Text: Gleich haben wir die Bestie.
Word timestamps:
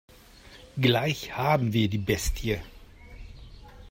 Gleich 0.79 1.37
haben 1.37 1.73
wir 1.73 1.87
die 1.87 1.99
Bestie. 1.99 2.57